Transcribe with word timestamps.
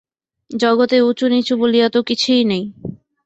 জগতে 0.51 0.97
উঁচু-নীচু 1.01 1.53
বলিয়া 1.57 1.87
তো 1.89 1.99
কিছুই 2.03 2.43
নাই। 2.43 2.63